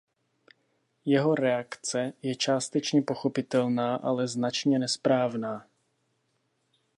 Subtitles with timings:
[1.05, 5.67] Jeho reakce je částečně pochopitelná, ale značně nesprávná.